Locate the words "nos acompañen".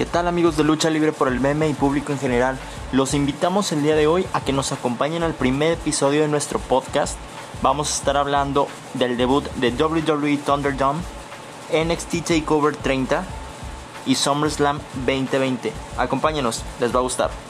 4.50-5.22